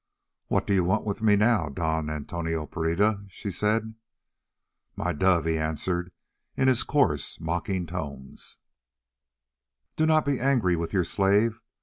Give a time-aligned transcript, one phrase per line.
[0.47, 3.93] "What do you want with me now, Dom Antonio Pereira?" she said.
[4.95, 6.11] "My dove," he answered
[6.57, 8.57] in his coarse, mocking tones,
[9.95, 11.61] "do not be angry with your slave.